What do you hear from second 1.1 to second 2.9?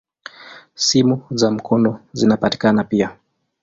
za mkono zinapatikana